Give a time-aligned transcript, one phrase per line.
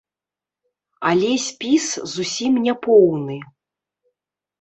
[1.09, 3.37] Але спіс зусім не поўны.